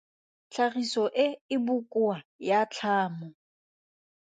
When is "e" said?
1.25-1.27, 1.53-1.55